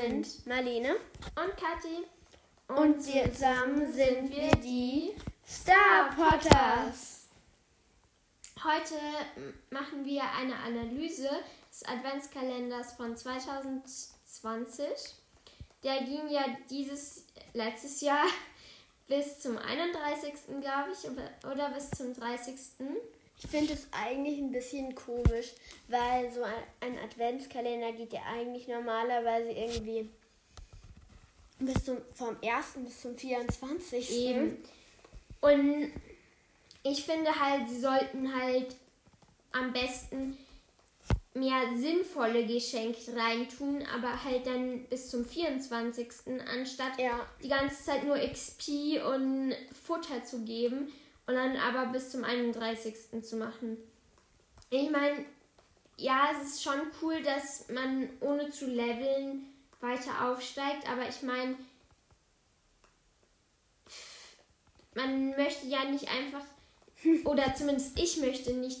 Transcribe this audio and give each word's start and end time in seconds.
sind 0.00 0.46
Marlene 0.46 0.96
und 1.36 1.56
Kathi. 1.56 2.06
und 2.68 3.02
zusammen 3.02 3.92
sind 3.92 4.30
wir 4.30 4.50
die 4.52 5.14
Star 5.46 6.10
Potters. 6.14 7.28
Heute 8.62 8.94
machen 9.70 10.04
wir 10.04 10.22
eine 10.22 10.56
Analyse 10.56 11.28
des 11.70 11.84
Adventskalenders 11.84 12.92
von 12.94 13.16
2020. 13.16 14.86
Der 15.82 16.02
ging 16.02 16.28
ja 16.30 16.44
dieses 16.70 17.26
letztes 17.52 18.00
Jahr 18.00 18.26
bis 19.08 19.40
zum 19.40 19.58
31. 19.58 20.60
glaube 20.60 20.90
ich 20.92 21.10
oder 21.50 21.70
bis 21.70 21.90
zum 21.90 22.14
30. 22.14 22.54
Ich 23.42 23.46
finde 23.48 23.72
es 23.72 23.86
eigentlich 23.90 24.38
ein 24.38 24.52
bisschen 24.52 24.94
komisch, 24.94 25.52
weil 25.88 26.30
so 26.32 26.42
ein- 26.42 26.98
Adventskalender 26.98 27.92
geht 27.92 28.12
ja 28.12 28.20
eigentlich 28.30 28.68
normalerweise 28.68 29.50
irgendwie 29.50 30.08
bis 31.58 31.84
zum, 31.84 31.98
vom 32.14 32.36
1. 32.42 32.84
bis 32.84 33.00
zum 33.00 33.16
24. 33.16 34.10
Eben. 34.10 34.56
Und 35.40 35.92
ich 36.82 37.04
finde 37.04 37.34
halt, 37.38 37.68
sie 37.68 37.80
sollten 37.80 38.34
halt 38.34 38.76
am 39.52 39.72
besten 39.72 40.36
mehr 41.34 41.62
sinnvolle 41.76 42.44
Geschenke 42.46 43.14
reintun, 43.16 43.84
aber 43.94 44.22
halt 44.24 44.46
dann 44.46 44.84
bis 44.86 45.10
zum 45.10 45.24
24. 45.24 46.08
anstatt 46.46 46.98
Ja. 46.98 47.26
die 47.42 47.48
ganze 47.48 47.82
Zeit 47.84 48.04
nur 48.04 48.18
XP 48.18 49.00
und 49.06 49.54
Futter 49.86 50.24
zu 50.24 50.40
geben 50.44 50.92
und 51.30 51.36
dann 51.36 51.56
aber 51.56 51.86
bis 51.92 52.10
zum 52.10 52.24
31. 52.24 52.94
zu 53.22 53.36
machen. 53.36 53.76
Ich 54.70 54.90
meine, 54.90 55.24
ja, 55.96 56.30
es 56.34 56.48
ist 56.48 56.62
schon 56.62 56.80
cool, 57.02 57.22
dass 57.22 57.68
man 57.68 58.08
ohne 58.20 58.50
zu 58.50 58.66
leveln 58.66 59.46
weiter 59.80 60.28
aufsteigt, 60.28 60.88
aber 60.90 61.08
ich 61.08 61.22
meine, 61.22 61.54
man 64.94 65.30
möchte 65.30 65.66
ja 65.66 65.84
nicht 65.84 66.08
einfach, 66.08 66.44
oder 67.24 67.54
zumindest 67.54 67.98
ich 67.98 68.16
möchte 68.18 68.52
nicht 68.54 68.78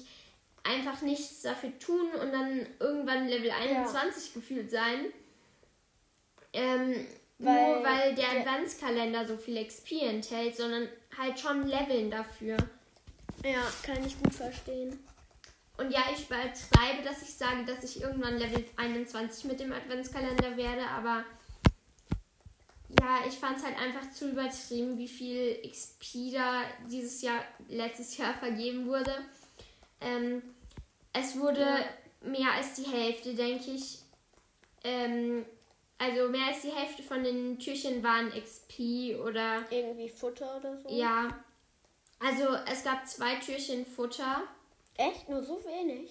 einfach 0.62 1.00
nichts 1.02 1.42
dafür 1.42 1.76
tun 1.78 2.10
und 2.20 2.32
dann 2.32 2.66
irgendwann 2.78 3.28
Level 3.28 3.50
21 3.50 4.34
gefühlt 4.34 4.70
sein. 4.70 5.06
Ähm, 6.52 7.06
Weil 7.38 7.74
nur 7.76 7.84
weil 7.84 8.14
der 8.14 8.30
der- 8.30 8.40
Adventskalender 8.40 9.26
so 9.26 9.36
viel 9.36 9.64
XP 9.64 10.02
enthält, 10.02 10.56
sondern 10.56 10.88
halt 11.18 11.38
schon 11.38 11.66
Leveln 11.66 12.10
dafür. 12.10 12.56
Ja, 13.44 13.62
kann 13.82 14.04
ich 14.04 14.18
gut 14.22 14.34
verstehen. 14.34 14.98
Und 15.78 15.90
ja, 15.90 16.00
ich 16.14 16.26
übertreibe, 16.26 17.02
dass 17.04 17.22
ich 17.22 17.34
sage, 17.34 17.64
dass 17.64 17.82
ich 17.84 18.02
irgendwann 18.02 18.36
Level 18.38 18.64
21 18.76 19.44
mit 19.44 19.60
dem 19.60 19.72
Adventskalender 19.72 20.56
werde, 20.56 20.86
aber 20.86 21.24
ja, 23.00 23.20
ich 23.26 23.34
fand 23.34 23.56
es 23.56 23.64
halt 23.64 23.78
einfach 23.78 24.10
zu 24.12 24.30
übertrieben, 24.30 24.98
wie 24.98 25.08
viel 25.08 25.62
XP 25.66 26.32
da 26.34 26.62
dieses 26.90 27.22
Jahr, 27.22 27.42
letztes 27.68 28.16
Jahr 28.18 28.34
vergeben 28.34 28.86
wurde. 28.86 29.14
Ähm, 30.00 30.42
es 31.12 31.38
wurde 31.38 31.60
Ja. 31.60 32.28
mehr 32.28 32.52
als 32.52 32.74
die 32.74 32.84
Hälfte, 32.90 33.34
denke 33.34 33.70
ich. 33.70 34.00
Ähm, 34.84 35.46
also 36.00 36.28
mehr 36.28 36.46
als 36.48 36.62
die 36.62 36.70
Hälfte 36.72 37.02
von 37.02 37.22
den 37.22 37.58
Türchen 37.58 38.02
waren 38.02 38.30
XP 38.32 39.16
oder 39.24 39.64
Irgendwie 39.70 40.08
Futter 40.08 40.56
oder 40.56 40.76
so. 40.78 40.88
ja. 40.88 41.38
Also 42.22 42.48
es 42.70 42.82
gab 42.84 43.06
zwei 43.08 43.36
Türchen 43.36 43.86
Futter. 43.86 44.42
Echt? 44.96 45.28
Nur 45.28 45.42
so 45.42 45.62
wenig? 45.64 46.10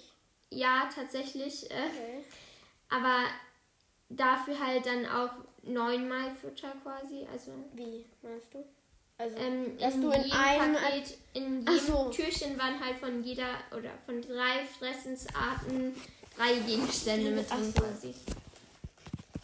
Ja, 0.49 0.89
tatsächlich. 0.93 1.69
Äh, 1.69 1.73
Okay. 1.75 2.23
Aber 2.89 3.25
dafür 4.09 4.59
halt 4.59 4.85
dann 4.87 5.05
auch 5.05 5.29
neunmal 5.61 6.33
Futter 6.41 6.73
quasi. 6.81 7.27
Also 7.31 7.51
Wie, 7.73 8.05
meinst 8.23 8.51
du? 8.53 8.65
Also, 9.19 9.37
ähm, 9.37 9.77
dass 9.77 9.93
in 9.93 10.01
du 10.01 10.09
in 10.09 10.23
jedem 10.23 10.37
einem 10.39 10.73
Paket, 10.75 11.17
in 11.33 11.59
jedem 11.59 11.79
so. 11.79 12.09
Türchen 12.09 12.57
waren 12.57 12.83
halt 12.83 12.97
von 12.97 13.23
jeder 13.23 13.49
oder 13.77 13.91
von 14.07 14.19
drei 14.21 14.65
Fressensarten 14.79 15.93
drei 16.35 16.53
Gegenstände 16.65 17.31
mit 17.31 17.51
drin 17.51 17.71
so. 17.75 17.81
quasi. 17.83 18.15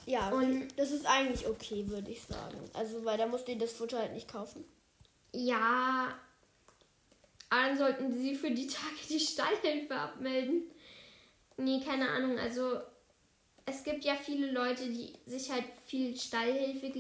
Ja, 0.06 0.30
und- 0.30 0.68
das 0.78 0.92
ist 0.92 1.06
eigentlich 1.06 1.48
okay, 1.48 1.86
würde 1.88 2.12
ich 2.12 2.22
sagen. 2.24 2.58
Also, 2.74 3.04
weil 3.06 3.18
da 3.18 3.26
musst 3.28 3.48
du 3.48 3.56
das 3.56 3.72
Futter 3.74 4.00
halt 4.00 4.14
nicht 4.14 4.28
kaufen. 4.32 4.64
Ja, 5.34 6.18
aber 7.50 7.62
dann 7.62 7.78
sollten 7.78 8.14
sie 8.14 8.36
für 8.36 8.52
die 8.52 8.68
Tage 8.68 8.96
die 9.10 9.20
Stallhilfe 9.20 9.96
abmelden. 9.96 10.64
Nee, 11.58 11.82
keine 11.86 12.10
Ahnung. 12.10 12.38
Also 12.40 12.80
es 13.66 13.84
gibt 13.84 14.04
ja 14.06 14.16
viele 14.16 14.52
Leute, 14.52 14.88
die 14.88 15.14
sich 15.26 15.52
halt 15.52 15.66
viel 15.86 16.16
Stallhilfe 16.18 16.92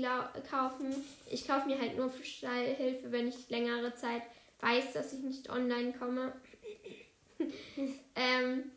kaufen. 0.49 0.93
Ich 1.29 1.47
kaufe 1.47 1.67
mir 1.67 1.79
halt 1.79 1.97
nur 1.97 2.09
für 2.09 2.23
Stallhilfe, 2.23 3.11
wenn 3.11 3.27
ich 3.27 3.49
längere 3.49 3.93
Zeit 3.95 4.21
weiß, 4.61 4.93
dass 4.93 5.13
ich 5.13 5.19
nicht 5.19 5.49
online 5.49 5.93
komme. 5.93 6.33
ähm, 8.15 8.71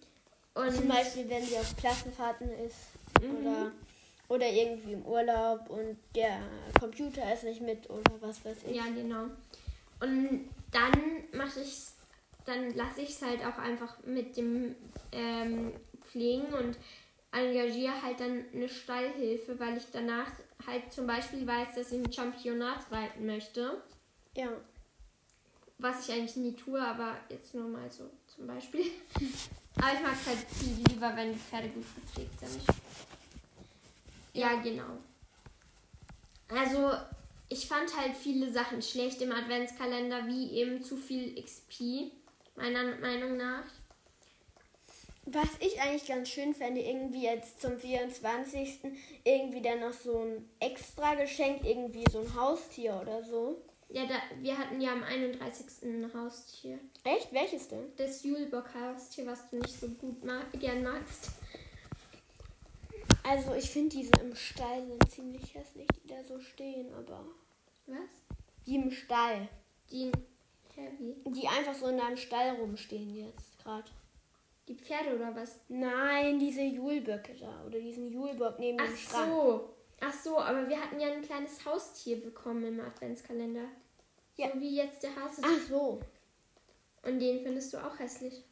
und 0.54 0.74
Zum 0.74 0.88
Beispiel, 0.88 1.28
wenn 1.28 1.44
sie 1.44 1.56
auf 1.56 1.76
Klassenfahrten 1.76 2.50
ist 2.66 2.76
Mhm. 3.22 3.36
oder, 3.36 3.72
oder 4.28 4.48
irgendwie 4.48 4.92
im 4.92 5.04
Urlaub 5.04 5.68
und 5.70 5.96
der 6.14 6.40
Computer 6.78 7.32
ist 7.32 7.44
nicht 7.44 7.62
mit 7.62 7.88
oder 7.88 8.12
was 8.20 8.44
weiß 8.44 8.58
ich. 8.68 8.76
Ja, 8.76 8.84
genau. 8.84 9.24
Und 10.00 10.48
dann 10.70 11.24
mache 11.32 11.60
ich 11.60 11.88
dann 12.48 12.74
lasse 12.74 13.02
ich 13.02 13.10
es 13.10 13.22
halt 13.22 13.44
auch 13.44 13.58
einfach 13.58 13.98
mit 14.04 14.36
dem 14.36 14.74
ähm, 15.12 15.72
Pflegen 16.00 16.46
und 16.46 16.78
engagiere 17.30 18.02
halt 18.02 18.20
dann 18.20 18.44
eine 18.54 18.68
Stallhilfe, 18.68 19.60
weil 19.60 19.76
ich 19.76 19.84
danach 19.92 20.30
halt 20.66 20.90
zum 20.90 21.06
Beispiel 21.06 21.46
weiß, 21.46 21.74
dass 21.74 21.92
ich 21.92 21.98
ein 21.98 22.12
Championat 22.12 22.90
reiten 22.90 23.26
möchte. 23.26 23.82
Ja. 24.34 24.48
Was 25.76 26.08
ich 26.08 26.14
eigentlich 26.14 26.36
nie 26.36 26.54
tue, 26.54 26.80
aber 26.80 27.16
jetzt 27.28 27.54
nur 27.54 27.68
mal 27.68 27.90
so 27.90 28.10
zum 28.34 28.46
Beispiel. 28.46 28.86
aber 29.76 29.92
ich 29.92 30.02
mag 30.02 30.14
es 30.14 30.26
halt 30.26 30.38
viel 30.50 30.84
lieber, 30.88 31.14
wenn 31.14 31.32
die 31.32 31.38
Pferde 31.38 31.68
gut 31.68 31.84
gepflegt 31.94 32.40
sind. 32.40 32.62
Ja, 34.38 34.54
genau. 34.60 34.98
Also, 36.48 36.92
ich 37.48 37.66
fand 37.66 37.96
halt 37.96 38.16
viele 38.16 38.50
Sachen 38.52 38.82
schlecht 38.82 39.20
im 39.20 39.32
Adventskalender, 39.32 40.26
wie 40.26 40.52
eben 40.52 40.82
zu 40.82 40.96
viel 40.96 41.40
XP, 41.42 42.12
meiner 42.56 42.96
Meinung 42.96 43.36
nach. 43.36 43.64
Was 45.26 45.48
ich 45.60 45.80
eigentlich 45.80 46.06
ganz 46.06 46.30
schön 46.30 46.54
fände, 46.54 46.80
irgendwie 46.80 47.24
jetzt 47.24 47.60
zum 47.60 47.78
24. 47.78 48.80
irgendwie 49.24 49.60
dann 49.60 49.80
noch 49.80 49.92
so 49.92 50.20
ein 50.20 50.48
extra 50.58 51.16
Geschenk, 51.16 51.64
irgendwie 51.64 52.04
so 52.10 52.20
ein 52.20 52.34
Haustier 52.34 52.98
oder 53.02 53.22
so. 53.22 53.62
Ja, 53.90 54.06
da, 54.06 54.14
wir 54.40 54.56
hatten 54.56 54.80
ja 54.80 54.92
am 54.92 55.02
31. 55.02 55.82
ein 55.82 56.10
Haustier. 56.14 56.78
Echt? 57.04 57.32
Welches 57.32 57.68
denn? 57.68 57.92
Das 57.96 58.22
Julebock-Haustier, 58.22 59.26
was 59.26 59.50
du 59.50 59.56
nicht 59.56 59.78
so 59.78 59.88
gut 59.88 60.24
ma 60.24 60.42
gern 60.58 60.82
magst. 60.82 61.30
Also 63.28 63.54
ich 63.54 63.68
finde 63.70 63.96
diese 63.96 64.12
im 64.22 64.34
Stall 64.34 64.86
sind 64.86 65.10
ziemlich 65.10 65.54
hässlich, 65.54 65.86
die 66.02 66.08
da 66.08 66.24
so 66.24 66.40
stehen, 66.40 66.92
aber 66.94 67.24
Was? 67.86 67.98
die 68.66 68.76
im 68.76 68.90
Stall. 68.90 69.48
Die 69.90 70.10
Heavy. 70.74 71.16
Die 71.26 71.46
einfach 71.46 71.74
so 71.74 71.88
in 71.88 71.98
deinem 71.98 72.16
Stall 72.16 72.56
rumstehen 72.56 73.14
jetzt 73.14 73.58
gerade. 73.62 73.90
Die 74.66 74.74
Pferde 74.74 75.16
oder 75.16 75.34
was? 75.34 75.58
Nein, 75.68 76.38
diese 76.38 76.62
Julböcke 76.62 77.34
da 77.34 77.64
oder 77.66 77.78
diesen 77.78 78.10
Julbock 78.10 78.58
neben 78.58 78.78
Ach 78.80 78.86
dem 78.86 78.96
Schrank. 78.96 79.32
so. 79.32 79.74
Ach 80.00 80.12
so, 80.12 80.38
aber 80.38 80.68
wir 80.68 80.80
hatten 80.80 81.00
ja 81.00 81.12
ein 81.12 81.22
kleines 81.22 81.64
Haustier 81.64 82.20
bekommen 82.22 82.64
im 82.64 82.80
Adventskalender. 82.80 83.64
Ja. 84.36 84.52
So 84.52 84.60
wie 84.60 84.76
jetzt 84.76 85.02
der 85.02 85.16
Hase. 85.16 85.42
Ach 85.44 85.68
so. 85.68 86.00
Und 87.02 87.18
den 87.18 87.42
findest 87.42 87.72
du 87.72 87.78
auch 87.78 87.98
hässlich. 87.98 88.44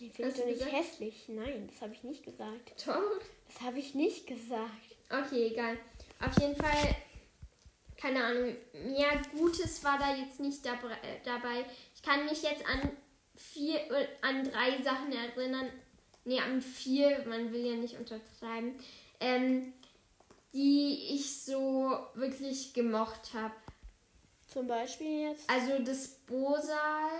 Den 0.00 0.12
findest 0.12 0.38
du 0.38 0.46
nicht 0.46 0.58
gesagt? 0.58 0.72
hässlich. 0.76 1.28
Nein, 1.28 1.68
das 1.68 1.82
habe 1.82 1.92
ich 1.94 2.04
nicht 2.04 2.24
gesagt. 2.24 2.86
Doch. 2.86 3.20
Das 3.52 3.62
habe 3.62 3.78
ich 3.78 3.94
nicht 3.94 4.26
gesagt. 4.26 4.96
Okay, 5.10 5.48
egal. 5.48 5.78
Auf 6.20 6.40
jeden 6.40 6.56
Fall, 6.56 6.96
keine 7.96 8.24
Ahnung, 8.24 8.56
mehr 8.72 9.20
Gutes 9.36 9.82
war 9.84 9.98
da 9.98 10.14
jetzt 10.14 10.40
nicht 10.40 10.64
dabei. 10.64 10.92
äh, 11.02 11.20
dabei. 11.24 11.64
Ich 11.94 12.02
kann 12.02 12.24
mich 12.24 12.42
jetzt 12.42 12.66
an 12.66 12.90
vier, 13.34 13.78
äh, 13.90 14.08
an 14.22 14.44
drei 14.44 14.82
Sachen 14.82 15.12
erinnern. 15.12 15.68
Nee, 16.24 16.40
an 16.40 16.62
vier, 16.62 17.24
man 17.26 17.52
will 17.52 17.66
ja 17.66 17.74
nicht 17.74 17.96
untertreiben. 17.98 18.78
Ähm, 19.20 19.72
die 20.52 21.14
ich 21.14 21.42
so 21.42 22.06
wirklich 22.14 22.72
gemocht 22.74 23.32
habe. 23.34 23.54
Zum 24.48 24.66
Beispiel 24.66 25.30
jetzt. 25.30 25.48
Also 25.48 25.78
das 25.82 26.08
Bosal. 26.26 27.10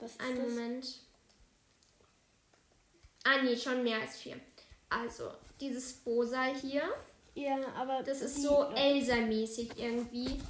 Was 0.00 0.12
ist 0.12 0.20
Einen 0.20 0.36
das? 0.36 0.48
Moment. 0.48 1.00
Ah, 3.24 3.42
nee, 3.42 3.56
schon 3.56 3.82
mehr 3.82 4.00
als 4.00 4.16
vier. 4.16 4.40
Also, 4.88 5.30
dieses 5.60 5.92
Bosal 5.94 6.54
hier. 6.54 6.82
Ja, 7.34 7.58
aber 7.76 8.02
Das 8.02 8.22
ist 8.22 8.42
so 8.42 8.64
Elsa-mäßig 8.74 9.72
irgendwie. 9.76 10.40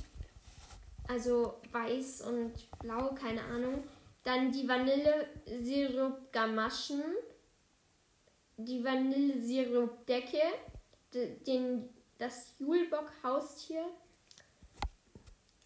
Also 1.06 1.54
weiß 1.72 2.22
und 2.22 2.52
blau, 2.78 3.14
keine 3.14 3.42
Ahnung. 3.42 3.84
Dann 4.24 4.50
die 4.52 4.68
Vanille-Sirup-Gamaschen. 4.68 7.02
Die 8.56 8.84
Vanille-Sirup-Decke. 8.84 10.42
Den 11.46 11.88
das 12.18 12.54
Julbock-Haustier. 12.58 13.86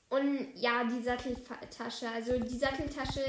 Und 0.08 0.52
ja, 0.54 0.84
die 0.84 1.02
Satteltasche. 1.02 2.08
Also 2.10 2.38
die 2.38 2.58
Satteltasche, 2.58 3.24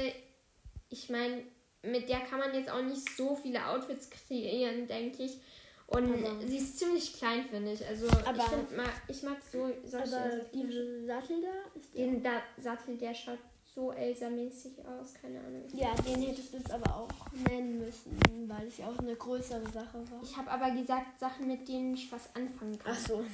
ich 0.90 1.08
meine, 1.08 1.42
mit 1.82 2.08
der 2.08 2.20
kann 2.20 2.38
man 2.38 2.54
jetzt 2.54 2.70
auch 2.70 2.82
nicht 2.82 3.16
so 3.16 3.34
viele 3.34 3.66
Outfits 3.66 4.10
kreieren, 4.10 4.86
denke 4.86 5.24
ich. 5.24 5.40
Und 5.86 6.24
aber 6.24 6.46
sie 6.46 6.56
ist 6.56 6.78
ziemlich 6.78 7.12
klein, 7.12 7.44
finde 7.48 7.72
ich. 7.72 7.86
Also 7.86 8.06
aber, 8.06 8.38
ich, 8.38 8.44
find, 8.44 8.68
ich 9.08 9.22
mag 9.22 9.36
so 9.52 9.70
solche 9.84 10.16
Aber 10.16 10.40
diese 10.52 11.04
Sattel 11.06 11.42
da 11.42 11.78
ist 11.80 11.94
Den 11.94 12.22
da 12.22 12.42
Sattel, 12.56 12.96
der 12.96 13.14
schaut 13.14 13.38
so 13.74 13.92
Elsa-mäßig 13.92 14.72
aus, 14.86 15.14
keine 15.20 15.40
Ahnung. 15.40 15.64
Ja, 15.72 15.94
den 15.94 16.22
hättest 16.22 16.52
du 16.52 16.58
jetzt 16.58 16.70
aber 16.70 16.96
auch 16.96 17.08
nennen 17.48 17.80
müssen, 17.80 18.16
weil 18.46 18.68
es 18.68 18.78
ja 18.78 18.88
auch 18.88 18.98
eine 18.98 19.16
größere 19.16 19.64
Sache 19.72 20.02
war. 20.10 20.22
Ich 20.22 20.36
habe 20.36 20.50
aber 20.50 20.70
gesagt, 20.70 21.18
Sachen, 21.18 21.48
mit 21.48 21.66
denen 21.68 21.94
ich 21.94 22.10
was 22.10 22.34
anfangen 22.34 22.78
kann. 22.78 22.92
Ach 22.94 23.06
so. 23.06 23.24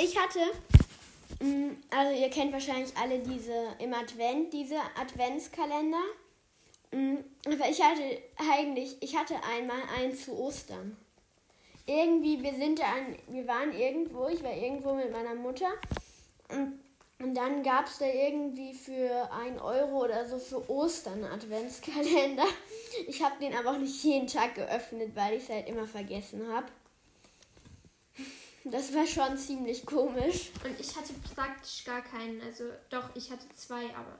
Ich 0.00 0.16
hatte, 0.16 0.38
mm, 1.44 1.70
also 1.90 2.20
ihr 2.20 2.30
kennt 2.30 2.52
wahrscheinlich 2.52 2.96
alle 2.96 3.18
diese 3.18 3.74
im 3.80 3.92
Advent, 3.92 4.52
diese 4.52 4.76
Adventskalender. 4.96 6.02
Mm, 6.92 7.16
aber 7.44 7.68
ich 7.68 7.82
hatte 7.82 8.22
eigentlich, 8.36 8.96
ich 9.00 9.16
hatte 9.16 9.34
einmal 9.42 9.80
einen 9.98 10.14
zu 10.14 10.38
Ostern 10.38 10.96
irgendwie, 11.88 12.42
wir 12.42 12.54
sind 12.54 12.80
an, 12.80 13.16
wir 13.28 13.46
waren 13.46 13.72
irgendwo, 13.72 14.28
ich 14.28 14.42
war 14.42 14.52
irgendwo 14.52 14.94
mit 14.94 15.10
meiner 15.10 15.34
Mutter 15.34 15.68
und, 16.50 16.78
und 17.18 17.34
dann 17.34 17.62
gab 17.62 17.86
es 17.86 17.98
da 17.98 18.06
irgendwie 18.06 18.74
für 18.74 19.30
ein 19.32 19.58
Euro 19.58 20.04
oder 20.04 20.28
so 20.28 20.38
für 20.38 20.70
Ostern 20.70 21.24
Adventskalender. 21.24 22.46
Ich 23.06 23.22
habe 23.22 23.38
den 23.40 23.54
aber 23.54 23.70
auch 23.70 23.78
nicht 23.78 24.02
jeden 24.02 24.26
Tag 24.26 24.54
geöffnet, 24.54 25.12
weil 25.14 25.36
ich 25.36 25.44
es 25.44 25.48
halt 25.48 25.68
immer 25.68 25.86
vergessen 25.86 26.46
habe. 26.52 26.66
Das 28.64 28.94
war 28.94 29.06
schon 29.06 29.36
ziemlich 29.38 29.86
komisch. 29.86 30.50
Und 30.64 30.78
ich 30.78 30.96
hatte 30.96 31.12
praktisch 31.34 31.84
gar 31.84 32.02
keinen. 32.02 32.40
Also 32.42 32.64
doch, 32.90 33.08
ich 33.14 33.30
hatte 33.30 33.48
zwei, 33.54 33.84
aber 33.94 34.18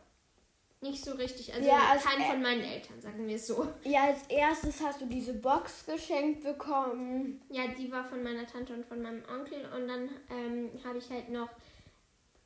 nicht 0.81 1.05
so 1.05 1.13
richtig. 1.13 1.53
Also 1.53 1.69
ja, 1.69 1.81
als 1.91 2.05
keinen 2.05 2.25
von 2.25 2.43
meinen 2.43 2.63
Eltern, 2.63 3.01
sagen 3.01 3.27
wir 3.27 3.37
es 3.37 3.47
so. 3.47 3.67
Ja, 3.85 4.05
als 4.05 4.23
erstes 4.29 4.81
hast 4.81 5.01
du 5.01 5.07
diese 5.07 5.35
Box 5.35 5.87
geschenkt 5.87 6.45
bekommen. 6.45 7.43
Ja, 7.51 7.67
die 7.67 7.91
war 7.91 8.05
von 8.05 8.23
meiner 8.23 8.47
Tante 8.47 8.75
und 8.75 8.87
von 8.87 9.03
meinem 9.03 9.23
Onkel. 9.29 9.69
Und 9.75 9.89
dann 9.89 10.09
ähm, 10.31 10.71
habe 10.85 10.99
ich 10.99 11.11
halt 11.11 11.31
noch 11.31 11.49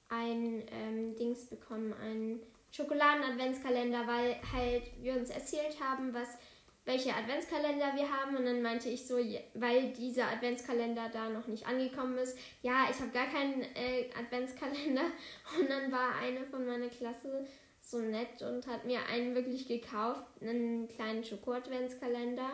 ein 0.08 0.64
ähm, 0.70 1.14
Dings 1.16 1.46
bekommen, 1.46 1.92
einen 1.94 2.40
Schokoladen-Adventskalender, 2.70 4.06
weil 4.06 4.36
halt 4.52 4.84
wir 5.00 5.14
uns 5.14 5.30
erzählt 5.30 5.78
haben, 5.80 6.14
was 6.14 6.38
welche 6.84 7.14
Adventskalender 7.14 7.94
wir 7.94 8.10
haben 8.10 8.36
und 8.36 8.44
dann 8.44 8.60
meinte 8.60 8.88
ich 8.88 9.06
so, 9.06 9.16
weil 9.54 9.92
dieser 9.92 10.28
Adventskalender 10.28 11.08
da 11.12 11.28
noch 11.28 11.46
nicht 11.46 11.66
angekommen 11.66 12.18
ist, 12.18 12.36
ja, 12.60 12.86
ich 12.90 12.98
habe 12.98 13.10
gar 13.12 13.26
keinen 13.26 13.62
äh, 13.62 14.10
Adventskalender 14.18 15.04
und 15.58 15.70
dann 15.70 15.92
war 15.92 16.16
eine 16.20 16.44
von 16.44 16.66
meiner 16.66 16.88
Klasse 16.88 17.46
so 17.92 18.00
nett 18.00 18.42
und 18.42 18.66
hat 18.66 18.84
mir 18.84 19.06
einen 19.06 19.34
wirklich 19.34 19.68
gekauft, 19.68 20.24
einen 20.40 20.88
kleinen 20.88 21.22
Schoko-Adventskalender. 21.22 22.50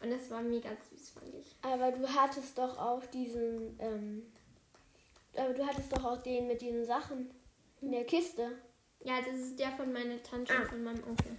Und 0.00 0.10
das 0.10 0.30
war 0.30 0.42
mega 0.42 0.70
süß, 0.90 1.10
fand 1.10 1.34
ich. 1.34 1.56
Aber 1.62 1.90
du 1.90 2.06
hattest 2.06 2.56
doch 2.56 2.78
auch 2.78 3.04
diesen, 3.06 3.76
ähm, 3.80 4.22
aber 5.34 5.54
du 5.54 5.66
hattest 5.66 5.92
doch 5.92 6.04
auch 6.04 6.22
den 6.22 6.46
mit 6.46 6.60
diesen 6.60 6.84
Sachen 6.84 7.30
in 7.80 7.90
der 7.90 8.04
Kiste. 8.04 8.52
Ja, 9.00 9.20
das 9.20 9.40
ist 9.40 9.58
der 9.58 9.72
von 9.72 9.92
meiner 9.92 10.22
Tante 10.22 10.54
ah. 10.54 10.60
und 10.60 10.68
von 10.68 10.84
meinem 10.84 11.04
Onkel. 11.04 11.36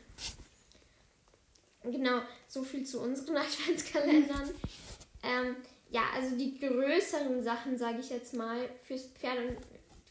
Genau, 1.83 2.21
so 2.47 2.63
viel 2.63 2.85
zu 2.85 2.99
unseren 3.01 3.37
Adventskalendern. 3.37 4.49
ähm, 5.23 5.55
ja, 5.91 6.03
also 6.13 6.35
die 6.35 6.59
größeren 6.59 7.41
Sachen, 7.41 7.77
sage 7.77 7.99
ich 7.99 8.09
jetzt 8.09 8.33
mal, 8.33 8.69
fürs 8.85 9.07
Pferd 9.07 9.37
und 9.37 9.57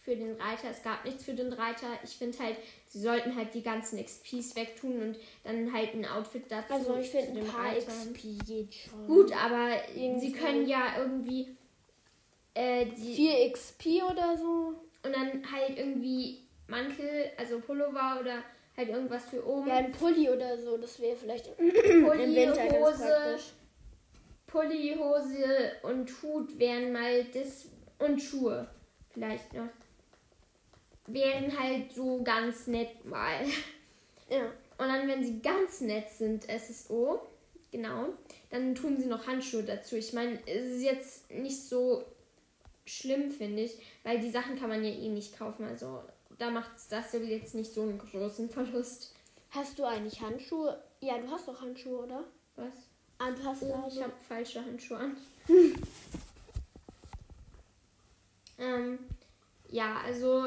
für 0.09 0.17
den 0.17 0.41
Reiter. 0.41 0.71
Es 0.71 0.83
gab 0.83 1.05
nichts 1.05 1.25
für 1.25 1.35
den 1.35 1.53
Reiter. 1.53 1.87
Ich 2.03 2.17
finde 2.17 2.39
halt, 2.39 2.57
sie 2.87 3.01
sollten 3.01 3.37
halt 3.37 3.53
die 3.53 3.63
ganzen 3.63 4.03
XPs 4.03 4.57
wegtun 4.57 5.03
und 5.03 5.17
dann 5.45 5.71
halt 5.71 5.93
ein 5.93 6.07
Outfit 6.07 6.45
dazu. 6.49 6.73
Also 6.73 6.97
ich 6.97 7.11
finde 7.11 7.41
ein 7.41 7.47
paar 7.47 7.67
Reiter. 7.67 7.93
XP 7.93 8.47
geht 8.47 8.75
schon. 8.75 9.07
Gut, 9.07 9.33
aber 9.33 9.71
irgendwie. 9.95 10.27
sie 10.27 10.33
können 10.33 10.67
ja 10.67 10.95
irgendwie 10.99 11.55
äh, 12.55 12.87
die 12.87 13.15
4 13.17 13.53
XP 13.53 13.87
oder 14.11 14.39
so. 14.39 14.81
Und 15.05 15.15
dann 15.15 15.53
halt 15.53 15.79
irgendwie 15.79 16.39
Mantel, 16.69 17.31
also 17.37 17.61
Pullover 17.61 18.19
oder 18.21 18.43
halt 18.79 18.89
irgendwas 18.89 19.29
für 19.29 19.47
oben. 19.47 19.69
Ja, 19.69 19.77
ein 19.77 19.93
Pulli 19.93 20.31
oder 20.31 20.57
so, 20.57 20.79
das 20.79 20.99
wäre 21.01 21.17
vielleicht 21.17 21.55
Pulli, 21.55 22.25
im 22.25 22.35
Winter 22.35 22.79
Hose, 22.79 23.37
Pulli, 24.47 24.97
Hose 24.99 25.73
und 25.83 26.11
Hut 26.23 26.59
wären 26.59 26.93
mal 26.93 27.25
das 27.25 27.69
und 27.99 28.23
Schuhe 28.23 28.69
vielleicht 29.11 29.53
noch 29.53 29.69
wären 31.09 31.59
halt 31.59 31.93
so 31.93 32.23
ganz 32.23 32.67
nett 32.67 33.05
mal. 33.05 33.45
Ja. 34.31 34.43
Und 34.79 34.89
dann, 34.89 35.09
wenn 35.09 35.25
sie 35.25 35.41
ganz 35.41 35.81
nett 35.81 36.11
sind, 36.11 36.45
SSO, 36.45 37.21
genau, 37.73 38.09
dann 38.51 38.75
tun 38.75 38.97
sie 38.99 39.07
noch 39.07 39.27
Handschuhe 39.27 39.63
dazu. 39.63 39.97
Ich 39.97 40.13
meine, 40.13 40.39
es 40.47 40.77
ist 40.77 40.83
jetzt 40.83 41.31
nicht 41.31 41.63
so 41.63 42.05
schlimm, 42.87 43.31
finde 43.31 43.63
ich, 43.63 43.79
weil 44.05 44.21
die 44.21 44.31
Sachen 44.31 44.59
kann 44.59 44.69
man 44.69 44.85
ja 44.85 44.91
eh 44.91 45.09
nicht 45.09 45.39
kaufen. 45.39 45.65
Also 45.65 46.03
da 46.39 46.51
macht 46.51 46.71
das 46.91 47.13
jetzt 47.13 47.55
nicht 47.55 47.73
so 47.73 47.83
einen 47.83 47.99
großen 47.99 48.49
Verlust. 48.51 49.15
Hast 49.51 49.79
du 49.79 49.85
eigentlich 49.85 50.21
Handschuhe? 50.21 50.79
Ja, 51.01 51.19
du 51.19 51.31
hast 51.31 51.49
doch 51.49 51.61
Handschuhe, 51.61 52.05
oder? 52.05 52.25
Was? 52.57 52.75
Ah, 53.19 53.31
du 53.31 53.43
hast 53.43 53.63
oh, 53.63 53.73
also... 53.73 53.99
Ich 53.99 54.03
habe 54.03 54.13
falsche 54.29 54.65
Handschuhe 54.65 54.99
an. 54.99 55.17
ähm, 58.59 58.99
ja, 59.71 60.01
also 60.05 60.47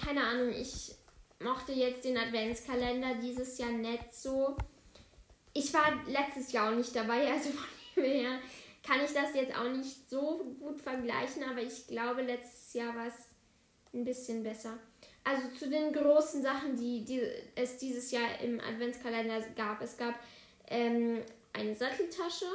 keine 0.00 0.24
Ahnung, 0.24 0.50
ich 0.50 0.94
mochte 1.40 1.72
jetzt 1.72 2.04
den 2.04 2.16
Adventskalender 2.16 3.16
dieses 3.16 3.58
Jahr 3.58 3.70
nicht 3.70 4.14
so. 4.14 4.56
Ich 5.54 5.72
war 5.74 6.02
letztes 6.06 6.52
Jahr 6.52 6.70
auch 6.70 6.76
nicht 6.76 6.94
dabei, 6.94 7.30
also 7.32 7.50
von 7.50 8.02
dem 8.02 8.20
her 8.20 8.38
kann 8.82 9.04
ich 9.04 9.12
das 9.12 9.34
jetzt 9.34 9.56
auch 9.56 9.68
nicht 9.68 10.10
so 10.10 10.56
gut 10.58 10.80
vergleichen, 10.80 11.44
aber 11.44 11.62
ich 11.62 11.86
glaube, 11.86 12.22
letztes 12.22 12.74
Jahr 12.74 12.94
war 12.96 13.06
es 13.06 13.14
ein 13.94 14.04
bisschen 14.04 14.42
besser. 14.42 14.78
Also 15.24 15.48
zu 15.56 15.70
den 15.70 15.92
großen 15.92 16.42
Sachen, 16.42 16.76
die, 16.76 17.04
die 17.04 17.22
es 17.54 17.76
dieses 17.78 18.10
Jahr 18.10 18.40
im 18.40 18.58
Adventskalender 18.60 19.40
gab. 19.54 19.80
Es 19.80 19.96
gab 19.96 20.14
ähm, 20.68 21.22
eine 21.52 21.74
Satteltasche, 21.74 22.46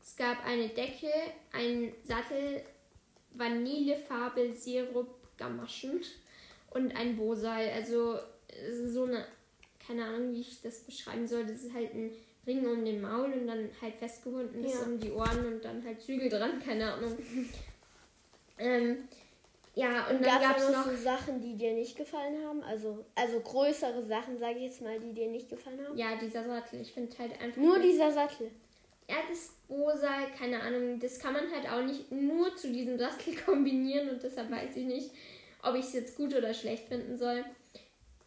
es 0.00 0.14
gab 0.16 0.44
eine 0.44 0.68
Decke, 0.68 1.10
ein 1.52 1.92
Sattel, 2.04 2.62
Vanillefarbe, 3.32 4.54
Sirup, 4.54 5.25
Gamaschen 5.36 6.00
und 6.70 6.94
ein 6.96 7.16
Bosal. 7.16 7.70
Also 7.70 8.18
so 8.86 9.04
eine, 9.04 9.24
keine 9.86 10.04
Ahnung, 10.04 10.32
wie 10.32 10.40
ich 10.40 10.60
das 10.62 10.80
beschreiben 10.80 11.26
soll. 11.26 11.44
Das 11.44 11.62
ist 11.62 11.72
halt 11.72 11.94
ein 11.94 12.12
Ring 12.46 12.66
um 12.66 12.84
den 12.84 13.00
Maul 13.00 13.32
und 13.32 13.46
dann 13.46 13.68
halt 13.80 13.94
festgebunden 13.96 14.64
ist 14.64 14.74
ja. 14.74 14.86
um 14.86 15.00
die 15.00 15.10
Ohren 15.10 15.54
und 15.54 15.64
dann 15.64 15.84
halt 15.84 16.00
Zügel 16.00 16.28
dran, 16.28 16.62
keine 16.64 16.92
Ahnung. 16.92 17.16
ähm, 18.58 19.08
ja, 19.74 20.06
und, 20.06 20.16
und 20.16 20.26
dann 20.26 20.40
gab 20.40 20.56
es 20.56 20.70
noch 20.70 20.86
so 20.86 20.96
Sachen, 20.96 21.40
die 21.42 21.54
dir 21.54 21.74
nicht 21.74 21.96
gefallen 21.96 22.42
haben. 22.46 22.62
Also, 22.62 23.04
also 23.14 23.40
größere 23.40 24.02
Sachen, 24.04 24.38
sage 24.38 24.56
ich 24.58 24.64
jetzt 24.66 24.80
mal, 24.80 24.98
die 24.98 25.12
dir 25.12 25.28
nicht 25.28 25.50
gefallen 25.50 25.78
haben. 25.84 25.98
Ja, 25.98 26.16
dieser 26.16 26.44
Sattel. 26.44 26.80
Ich 26.80 26.92
finde 26.92 27.18
halt 27.18 27.38
einfach. 27.40 27.60
Nur 27.60 27.78
dieser 27.78 28.10
Sattel. 28.10 28.50
Ja, 29.08 29.16
das 29.28 29.52
Bosal, 29.68 30.32
keine 30.36 30.60
Ahnung, 30.60 30.98
das 30.98 31.18
kann 31.18 31.32
man 31.32 31.50
halt 31.52 31.68
auch 31.68 31.82
nicht 31.82 32.10
nur 32.10 32.56
zu 32.56 32.72
diesem 32.72 32.98
Sattel 32.98 33.36
kombinieren 33.44 34.10
und 34.10 34.22
deshalb 34.22 34.50
weiß 34.50 34.76
ich 34.76 34.84
nicht, 34.84 35.10
ob 35.62 35.74
ich 35.76 35.86
es 35.86 35.92
jetzt 35.92 36.16
gut 36.16 36.34
oder 36.34 36.52
schlecht 36.54 36.88
finden 36.88 37.16
soll. 37.16 37.44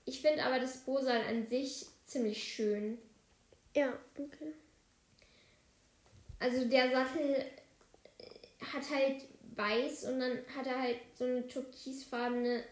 Ich 0.06 0.22
finde 0.22 0.44
aber 0.44 0.60
das 0.60 0.78
Bosal 0.78 1.22
an 1.28 1.46
sich 1.46 1.86
ziemlich 2.06 2.44
schön. 2.44 2.98
Ja, 3.76 3.94
okay. 4.18 4.54
Also 6.40 6.66
der 6.66 6.90
Sattel 6.90 7.46
hat 8.74 8.90
halt 8.90 9.26
weiß 9.56 10.06
und 10.06 10.20
dann 10.20 10.40
hat 10.56 10.66
er 10.66 10.82
halt 10.82 10.98
so 11.14 11.26
eine 11.26 11.48
türkisfarbene 11.48 12.64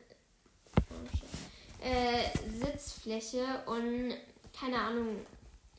äh, 1.84 2.24
Sitzfläche 2.50 3.44
und 3.66 4.16
keine 4.58 4.80
Ahnung, 4.80 5.18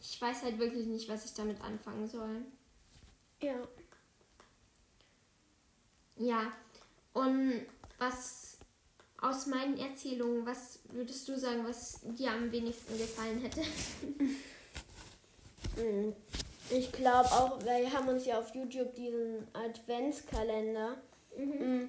ich 0.01 0.21
weiß 0.21 0.43
halt 0.43 0.59
wirklich 0.59 0.87
nicht, 0.87 1.09
was 1.09 1.25
ich 1.25 1.35
damit 1.35 1.61
anfangen 1.61 2.09
soll. 2.09 2.43
Ja. 3.43 3.57
Ja. 6.17 6.53
Und 7.13 7.67
was 7.99 8.59
aus 9.21 9.47
meinen 9.47 9.77
Erzählungen, 9.79 10.47
was 10.47 10.81
würdest 10.91 11.29
du 11.29 11.37
sagen, 11.37 11.65
was 11.67 12.01
dir 12.03 12.31
am 12.31 12.51
wenigsten 12.53 12.97
gefallen 12.97 13.41
hätte? 13.41 13.63
Hm. 15.77 16.13
Ich 16.71 16.91
glaube 16.91 17.29
auch, 17.29 17.63
wir 17.63 17.93
haben 17.93 18.09
uns 18.09 18.27
ja 18.27 18.39
auf 18.39 18.53
YouTube 18.55 18.95
diesen 18.95 19.47
Adventskalender. 19.53 20.97
Mhm. 21.37 21.89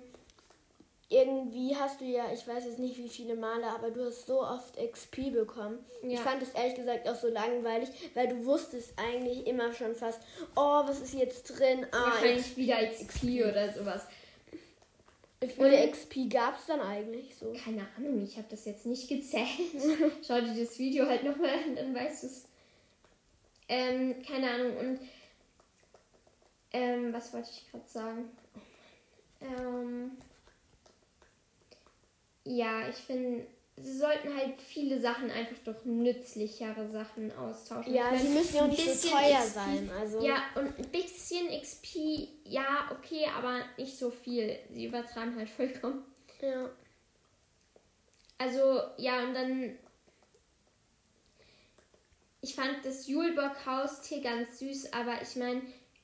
Irgendwie 1.11 1.75
hast 1.75 2.01
du 2.01 2.05
ja, 2.05 2.31
ich 2.31 2.47
weiß 2.47 2.65
jetzt 2.65 2.77
nicht 2.77 2.97
wie 2.97 3.09
viele 3.09 3.35
Male, 3.35 3.65
aber 3.65 3.89
du 3.89 4.05
hast 4.05 4.27
so 4.27 4.43
oft 4.43 4.77
XP 4.77 5.31
bekommen. 5.33 5.83
Ja. 6.03 6.09
Ich 6.09 6.19
fand 6.19 6.43
es 6.43 6.51
ehrlich 6.51 6.75
gesagt 6.75 7.09
auch 7.09 7.15
so 7.15 7.29
langweilig, 7.29 7.89
weil 8.13 8.27
du 8.27 8.45
wusstest 8.45 8.93
eigentlich 8.95 9.47
immer 9.47 9.73
schon 9.73 9.95
fast, 9.95 10.21
oh, 10.55 10.83
was 10.85 11.01
ist 11.01 11.15
jetzt 11.15 11.45
drin? 11.57 11.87
Ah, 11.91 12.11
Wahrscheinlich 12.11 12.55
wieder 12.55 12.85
XP 12.85 13.23
oder 13.49 13.73
sowas. 13.73 14.03
Wie 15.41 15.47
viele 15.47 15.89
XP 15.89 16.29
gab 16.29 16.59
es 16.59 16.67
dann 16.67 16.81
eigentlich 16.81 17.35
so? 17.35 17.53
Keine 17.53 17.87
Ahnung, 17.97 18.21
ich 18.23 18.37
habe 18.37 18.47
das 18.49 18.65
jetzt 18.65 18.85
nicht 18.85 19.07
gezählt. 19.07 19.47
Schau 20.27 20.41
dir 20.41 20.53
das 20.53 20.77
Video 20.77 21.07
halt 21.07 21.23
nochmal 21.23 21.51
an, 21.65 21.75
dann 21.75 21.95
weißt 21.95 22.23
du 22.23 22.27
es. 22.27 22.45
Ähm, 23.67 24.21
keine 24.21 24.51
Ahnung. 24.51 24.77
Und 24.77 24.99
ähm, 26.71 27.13
was 27.13 27.33
wollte 27.33 27.49
ich 27.51 27.71
gerade 27.71 27.87
sagen? 27.87 28.29
Ähm, 29.41 30.17
ja, 32.45 32.87
ich 32.89 32.95
finde, 32.95 33.45
sie 33.77 33.97
sollten 33.97 34.35
halt 34.35 34.61
viele 34.61 34.99
Sachen 34.99 35.29
einfach 35.31 35.57
durch 35.63 35.85
nützlichere 35.85 36.87
Sachen 36.89 37.31
austauschen. 37.37 37.93
Ja, 37.93 38.15
sie 38.15 38.29
müssen 38.29 38.55
ja 38.55 38.63
auch 38.63 38.67
nicht 38.67 38.81
so 38.81 38.91
bisschen 38.91 39.11
teuer 39.11 39.39
XP 39.39 39.53
sein. 39.53 39.91
Also 39.99 40.25
Ja, 40.25 40.43
und 40.55 40.77
ein 40.77 40.89
bisschen 40.89 41.49
XP, 41.61 42.29
ja, 42.45 42.89
okay, 42.91 43.25
aber 43.37 43.61
nicht 43.77 43.97
so 43.97 44.11
viel. 44.11 44.57
Sie 44.71 44.85
übertreiben 44.85 45.35
halt 45.35 45.49
vollkommen. 45.49 46.03
ja. 46.41 46.69
Also, 48.37 48.81
ja, 48.97 49.23
und 49.23 49.33
dann. 49.33 49.77
Ich 52.41 52.55
fand 52.55 52.85
das 52.85 53.05
Julebock-Haustier 53.07 54.21
ganz 54.21 54.59
süß, 54.59 54.93
aber 54.93 55.21
ich 55.21 55.35
meine, 55.35 55.61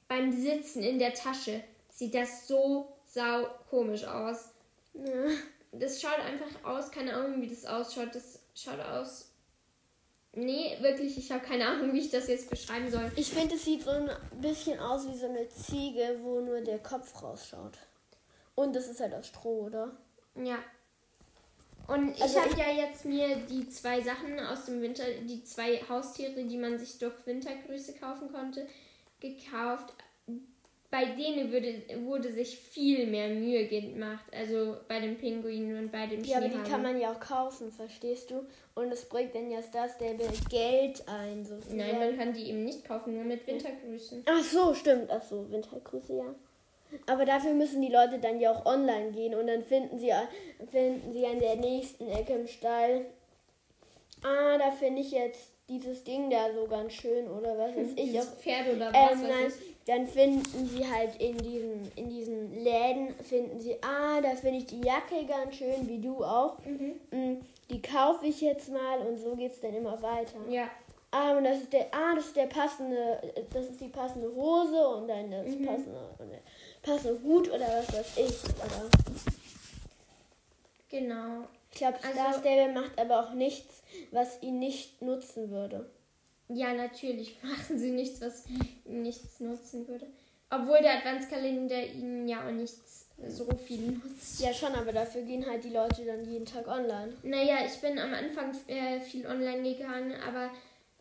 beim 0.09 0.33
Sitzen 0.33 0.83
in 0.83 0.99
der 0.99 1.13
Tasche 1.13 1.63
sieht 1.89 2.13
das 2.13 2.45
so 2.45 2.93
sau 3.05 3.47
komisch 3.69 4.03
aus. 4.03 4.49
ja. 4.93 5.03
Das 5.79 6.01
schaut 6.01 6.19
einfach 6.19 6.63
aus, 6.63 6.91
keine 6.91 7.13
Ahnung, 7.13 7.41
wie 7.41 7.47
das 7.47 7.65
ausschaut. 7.65 8.13
Das 8.13 8.39
schaut 8.53 8.79
aus. 8.79 9.31
Nee, 10.33 10.77
wirklich, 10.81 11.17
ich 11.17 11.31
habe 11.31 11.45
keine 11.45 11.65
Ahnung, 11.65 11.93
wie 11.93 11.99
ich 11.99 12.09
das 12.09 12.27
jetzt 12.27 12.49
beschreiben 12.49 12.91
soll. 12.91 13.09
Ich 13.15 13.31
finde, 13.31 13.55
es 13.55 13.63
sieht 13.63 13.83
so 13.83 13.91
ein 13.91 14.09
bisschen 14.41 14.77
aus 14.79 15.07
wie 15.07 15.17
so 15.17 15.27
eine 15.27 15.47
Ziege, 15.47 16.19
wo 16.23 16.41
nur 16.41 16.59
der 16.59 16.79
Kopf 16.79 17.23
rausschaut. 17.23 17.77
Und 18.53 18.75
das 18.75 18.87
ist 18.87 18.99
halt 18.99 19.13
aus 19.13 19.27
Stroh, 19.27 19.65
oder? 19.67 19.95
Ja. 20.35 20.57
Und 21.87 22.15
ich 22.15 22.21
Also 22.21 22.41
habe 22.41 22.59
ja 22.59 22.71
jetzt 22.71 23.05
mir 23.05 23.37
die 23.49 23.69
zwei 23.69 24.01
Sachen 24.01 24.39
aus 24.39 24.65
dem 24.65 24.81
Winter, 24.81 25.03
die 25.21 25.43
zwei 25.43 25.81
Haustiere, 25.87 26.43
die 26.43 26.57
man 26.57 26.77
sich 26.79 26.97
durch 26.97 27.13
Wintergrüße 27.25 27.93
kaufen 27.93 28.31
konnte, 28.31 28.67
gekauft. 29.19 29.93
Bei 30.91 31.05
denen 31.05 31.51
würde, 31.51 31.81
wurde 32.05 32.31
sich 32.31 32.57
viel 32.57 33.07
mehr 33.07 33.27
Mühe 33.29 33.67
gemacht. 33.67 34.25
Also 34.31 34.77
bei 34.87 34.99
dem 34.99 35.17
Pinguin 35.17 35.77
und 35.77 35.91
bei 35.91 36.07
dem 36.07 36.23
Ja, 36.23 36.37
aber 36.37 36.47
die 36.47 36.69
kann 36.69 36.83
man 36.83 36.99
ja 36.99 37.11
auch 37.11 37.19
kaufen, 37.19 37.71
verstehst 37.71 38.31
du? 38.31 38.45
Und 38.75 38.91
es 38.91 39.05
bringt 39.05 39.35
dann 39.35 39.49
ja 39.51 39.59
das 39.71 39.97
der 39.97 40.13
Geld 40.49 41.03
ein, 41.07 41.43
sozusagen. 41.43 41.77
Nein, 41.77 41.99
man 41.99 42.17
kann 42.17 42.33
die 42.33 42.49
eben 42.49 42.63
nicht 42.63 42.85
kaufen, 42.85 43.15
nur 43.15 43.23
mit 43.25 43.45
Wintergrüßen. 43.45 44.23
Ach 44.25 44.43
so, 44.43 44.73
stimmt. 44.73 45.09
Ach 45.09 45.21
so, 45.21 45.49
Wintergrüße, 45.51 46.15
ja. 46.15 46.35
Aber 47.07 47.25
dafür 47.25 47.53
müssen 47.53 47.81
die 47.81 47.91
Leute 47.91 48.19
dann 48.19 48.39
ja 48.39 48.51
auch 48.51 48.65
online 48.65 49.11
gehen 49.11 49.35
und 49.35 49.47
dann 49.47 49.63
finden 49.63 49.99
sie, 49.99 50.11
finden 50.71 51.11
sie 51.11 51.25
an 51.25 51.39
der 51.39 51.55
nächsten 51.57 52.07
Ecke 52.07 52.33
im 52.33 52.47
Stall. 52.47 53.05
Ah, 54.23 54.57
da 54.57 54.71
finde 54.71 55.01
ich 55.01 55.11
jetzt 55.11 55.51
dieses 55.67 56.03
Ding 56.03 56.29
da 56.29 56.53
so 56.53 56.67
ganz 56.67 56.93
schön 56.93 57.27
oder 57.27 57.57
was 57.57 57.75
weiß 57.75 57.89
ich. 57.95 58.11
Dieses 58.11 58.29
Pferd 58.29 58.75
oder 58.75 58.93
was 58.93 59.13
ähm, 59.13 59.23
weiß 59.23 59.29
nein, 59.29 59.47
ich. 59.47 59.74
Dann 59.87 60.07
finden 60.07 60.67
sie 60.67 60.89
halt 60.89 61.15
in 61.21 61.37
diesen, 61.37 61.91
in 61.95 62.09
diesen 62.09 62.63
Läden, 62.63 63.13
finden 63.23 63.59
sie, 63.59 63.75
ah, 63.83 64.19
da 64.21 64.29
finde 64.35 64.57
ich 64.57 64.65
die 64.65 64.81
Jacke 64.81 65.25
ganz 65.27 65.55
schön, 65.55 65.87
wie 65.87 65.99
du 65.99 66.23
auch. 66.23 66.57
Mhm. 66.65 66.95
Mm, 67.11 67.41
Die 67.69 67.81
kaufe 67.81 68.25
ich 68.27 68.41
jetzt 68.41 68.69
mal 68.71 68.99
und 69.07 69.17
so 69.19 69.35
geht 69.35 69.51
es 69.51 69.59
dann 69.61 69.73
immer 69.75 70.01
weiter. 70.01 70.37
Ja, 70.49 70.69
Ah, 71.11 71.37
und 71.37 71.45
das 71.45 71.59
ist 71.59 71.71
der, 71.71 71.87
ah, 71.93 72.13
das 72.13 72.25
ist 72.25 72.35
der 72.35 72.47
passende, 72.47 73.21
das 73.53 73.67
ist 73.67 73.79
die 73.79 73.87
passende 73.87 74.27
Hose 74.35 74.85
und 74.89 75.07
dann 75.07 75.31
das 75.31 75.45
Mhm. 75.47 75.65
passende, 75.65 75.99
passende 76.81 77.23
Hut 77.23 77.47
oder 77.47 77.65
was 77.67 77.93
weiß 77.93 78.17
ich. 78.17 78.43
Oder 78.55 78.89
genau. 80.89 81.47
ich 81.71 81.77
glaube, 81.77 81.97
Also- 82.03 82.09
Star 82.19 82.33
Stable 82.33 82.73
macht 82.73 82.99
aber 82.99 83.19
auch 83.21 83.33
nichts, 83.33 83.81
was 84.11 84.41
ihn 84.41 84.59
nicht 84.59 85.01
nutzen 85.01 85.49
würde. 85.51 85.89
Ja, 86.47 86.73
natürlich 86.73 87.37
machen 87.43 87.79
sie 87.79 87.91
nichts, 87.91 88.21
was 88.21 88.43
nichts 88.85 89.39
nutzen 89.39 89.87
würde. 89.87 90.07
Obwohl 90.49 90.79
der 90.81 90.97
Adventskalender 90.97 91.85
ihnen 91.85 92.27
ja 92.27 92.47
auch 92.47 92.51
nichts 92.51 93.07
so 93.27 93.47
viel 93.55 93.91
nutzt. 93.91 94.41
Ja, 94.41 94.53
schon, 94.53 94.73
aber 94.73 94.91
dafür 94.91 95.23
gehen 95.23 95.45
halt 95.45 95.63
die 95.63 95.69
Leute 95.69 96.05
dann 96.05 96.25
jeden 96.25 96.45
Tag 96.45 96.67
online. 96.67 97.13
Naja, 97.23 97.57
ich 97.65 97.79
bin 97.81 97.97
am 97.97 98.13
Anfang 98.13 98.55
äh, 98.67 98.99
viel 98.99 99.25
online 99.25 99.63
gegangen, 99.63 100.13
aber 100.21 100.51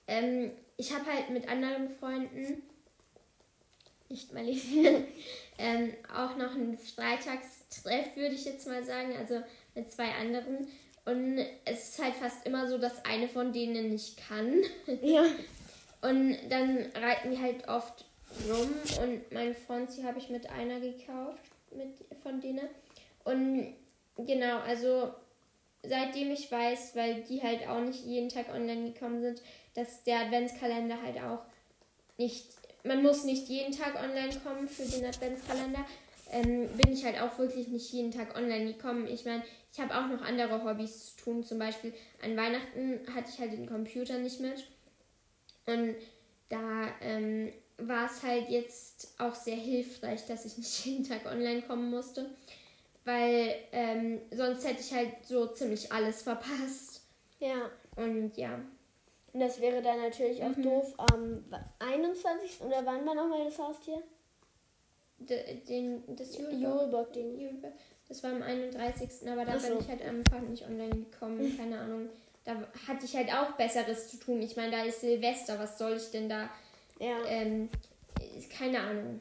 ähm, 0.07 0.53
ich 0.77 0.95
habe 0.95 1.07
halt 1.07 1.31
mit 1.31 1.49
anderen 1.49 1.89
Freunden, 1.89 2.63
nicht 4.09 4.33
mal 4.33 4.47
ähm, 5.59 5.95
auch 6.15 6.37
noch 6.37 6.55
einen 6.55 6.79
Freitagstreff, 6.79 8.17
würde 8.17 8.35
ich 8.35 8.45
jetzt 8.45 8.67
mal 8.67 8.85
sagen, 8.85 9.17
also 9.17 9.43
mit 9.75 9.91
zwei 9.93 10.11
anderen. 10.13 10.69
Und 11.06 11.38
es 11.64 11.90
ist 11.90 12.02
halt 12.02 12.14
fast 12.14 12.46
immer 12.46 12.66
so, 12.66 12.78
dass 12.78 13.04
eine 13.04 13.28
von 13.28 13.52
denen 13.52 13.90
nicht 13.90 14.16
kann. 14.28 14.62
Ja. 15.02 15.25
Und 16.00 16.37
dann 16.50 16.87
reiten 16.94 17.30
wir 17.30 17.40
halt 17.40 17.66
oft 17.66 18.04
rum 18.46 18.68
und 19.02 19.32
mein 19.32 19.54
Franzi 19.54 20.02
habe 20.02 20.18
ich 20.18 20.28
mit 20.28 20.50
einer 20.50 20.78
gekauft, 20.78 21.40
mit 21.75 21.94
von 22.23 22.42
denen. 22.42 22.68
Und 23.25 23.75
genau, 24.18 24.58
also 24.58 25.14
seitdem 25.82 26.30
ich 26.30 26.50
weiß, 26.50 26.94
weil 26.94 27.23
die 27.23 27.42
halt 27.42 27.66
auch 27.68 27.80
nicht 27.80 28.04
jeden 28.04 28.28
Tag 28.28 28.52
online 28.52 28.92
gekommen 28.92 29.23
sind, 29.23 29.42
dass 29.75 30.04
der 30.04 30.20
Adventskalender 30.20 31.00
halt 31.02 31.18
auch 31.18 31.40
nicht, 32.16 32.49
man 32.82 33.02
muss 33.02 33.25
nicht 33.25 33.49
jeden 33.49 33.73
Tag 33.73 33.94
online 33.94 34.38
kommen 34.44 34.68
für 34.68 34.84
den 34.84 35.06
Adventskalender, 35.06 35.84
ähm, 36.31 36.69
bin 36.76 36.93
ich 36.93 37.04
halt 37.04 37.21
auch 37.21 37.38
wirklich 37.38 37.69
nicht 37.69 37.93
jeden 37.93 38.11
Tag 38.11 38.37
online 38.37 38.73
gekommen. 38.73 39.07
Ich 39.07 39.25
meine, 39.25 39.43
ich 39.73 39.81
habe 39.81 39.95
auch 39.97 40.07
noch 40.09 40.23
andere 40.23 40.64
Hobbys 40.64 41.14
zu 41.16 41.25
tun. 41.25 41.45
Zum 41.45 41.59
Beispiel 41.59 41.93
an 42.23 42.37
Weihnachten 42.37 43.00
hatte 43.14 43.31
ich 43.31 43.38
halt 43.38 43.52
den 43.52 43.66
Computer 43.69 44.19
nicht 44.19 44.40
mit. 44.40 44.66
Und 45.66 45.97
da 46.49 46.88
ähm, 47.00 47.52
war 47.78 48.07
es 48.07 48.23
halt 48.23 48.49
jetzt 48.49 49.14
auch 49.19 49.35
sehr 49.35 49.57
hilfreich, 49.57 50.26
dass 50.26 50.45
ich 50.45 50.57
nicht 50.59 50.85
jeden 50.87 51.04
Tag 51.04 51.26
online 51.26 51.62
kommen 51.62 51.90
musste. 51.90 52.31
Weil 53.04 53.54
ähm, 53.73 54.21
sonst 54.31 54.66
hätte 54.66 54.81
ich 54.81 54.93
halt 54.93 55.26
so 55.26 55.47
ziemlich 55.49 55.93
alles 55.93 56.23
verpasst. 56.23 57.02
Ja. 57.38 57.71
Und 57.97 58.37
ja. 58.37 58.59
Und 59.33 59.40
das 59.40 59.61
wäre 59.61 59.83
dann 59.83 60.00
natürlich 60.00 60.43
auch 60.43 60.57
Mhm. 60.57 60.62
doof 60.62 60.95
am 60.97 61.45
21. 61.81 62.61
oder 62.61 62.87
wann 62.87 63.04
war 63.04 63.14
nochmal 63.14 63.45
das 63.45 63.59
Haustier? 63.59 64.00
De, 65.18 65.54
den, 65.68 66.02
das 66.16 66.37
Julebock- 66.38 66.61
Julebock-Ding. 66.61 67.38
Julebock, 67.40 67.73
Das 68.09 68.23
war 68.23 68.33
am 68.33 68.42
31. 68.42 69.28
Aber 69.30 69.44
da 69.44 69.59
so. 69.59 69.68
bin 69.68 69.78
ich 69.80 69.88
halt 69.88 70.02
einfach 70.02 70.40
nicht 70.40 70.64
online 70.66 70.97
gekommen. 71.11 71.56
Keine 71.56 71.78
Ahnung. 71.80 72.09
Da 72.44 72.56
hatte 72.87 73.04
ich 73.06 73.16
halt 73.16 73.33
auch 73.33 73.52
Besseres 73.52 74.09
zu 74.09 74.18
tun. 74.18 74.42
Ich 74.42 74.56
meine, 74.56 74.71
da 74.73 74.83
ist 74.85 75.00
Silvester. 75.00 75.59
Was 75.59 75.78
soll 75.78 75.94
ich 75.97 76.11
denn 76.11 76.28
da? 76.28 76.50
Ja. 76.99 77.16
Ähm, 77.26 77.71
keine 78.59 78.80
Ahnung. 78.80 79.21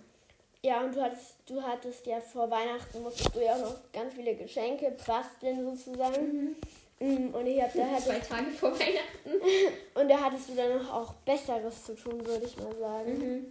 Ja, 0.61 0.81
und 0.83 0.95
du 0.95 1.01
hattest, 1.01 1.35
du 1.45 1.61
hattest 1.61 2.05
ja 2.05 2.19
vor 2.21 2.49
Weihnachten, 2.49 3.01
musstest 3.01 3.35
du 3.35 3.43
ja 3.43 3.53
auch 3.55 3.59
noch 3.61 3.75
ganz 3.91 4.13
viele 4.13 4.35
Geschenke 4.35 4.93
basteln 5.05 5.63
sozusagen. 5.77 6.55
Mhm. 6.99 7.33
Und 7.33 7.45
ich 7.47 7.61
hab, 7.61 7.73
da 7.73 7.79
Zwei 7.97 8.13
hattest, 8.13 8.29
Tage 8.29 8.51
vor 8.51 8.71
Weihnachten. 8.71 9.41
und 9.95 10.09
da 10.09 10.21
hattest 10.21 10.49
du 10.49 10.55
dann 10.55 10.77
noch 10.81 10.93
auch 10.93 11.13
Besseres 11.25 11.83
zu 11.85 11.95
tun, 11.95 12.25
würde 12.25 12.45
ich 12.45 12.55
mal 12.57 12.73
sagen. 12.77 13.17
Mhm. 13.17 13.45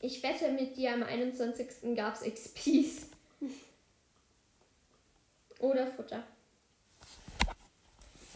Ich 0.00 0.22
wette 0.22 0.50
mit 0.52 0.76
dir, 0.76 0.94
am 0.94 1.02
21. 1.02 1.94
gab 1.94 2.14
es 2.14 2.22
XPs. 2.22 3.10
Oder 5.58 5.86
Futter. 5.86 6.24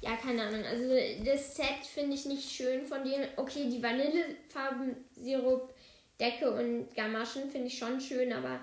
Ja, 0.02 0.16
keine 0.16 0.42
Ahnung. 0.42 0.62
Also 0.64 0.94
das 1.24 1.56
Set 1.56 1.86
finde 1.86 2.14
ich 2.14 2.26
nicht 2.26 2.50
schön 2.50 2.84
von 2.84 3.02
denen. 3.02 3.26
Okay, 3.36 3.70
die 3.70 3.82
Vanillefarben, 3.82 4.96
Sirup, 5.14 5.72
Decke 6.20 6.50
und 6.50 6.94
Gamaschen 6.94 7.50
finde 7.50 7.68
ich 7.68 7.78
schon 7.78 7.98
schön, 7.98 8.30
aber 8.32 8.60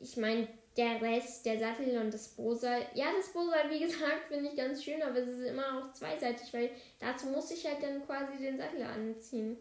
ich 0.00 0.16
meine, 0.16 0.46
der 0.76 1.02
Rest, 1.02 1.44
der 1.44 1.58
Sattel 1.58 1.98
und 1.98 2.14
das 2.14 2.28
Bosal. 2.28 2.82
Ja, 2.94 3.06
das 3.16 3.32
Bosal, 3.32 3.68
wie 3.70 3.80
gesagt, 3.84 4.28
finde 4.28 4.50
ich 4.50 4.56
ganz 4.56 4.84
schön, 4.84 5.02
aber 5.02 5.18
es 5.18 5.28
ist 5.28 5.48
immer 5.48 5.78
auch 5.78 5.92
zweiseitig, 5.92 6.52
weil 6.52 6.70
dazu 7.00 7.26
muss 7.26 7.50
ich 7.50 7.66
halt 7.66 7.82
dann 7.82 8.06
quasi 8.06 8.36
den 8.38 8.56
Sattel 8.56 8.82
anziehen. 8.82 9.56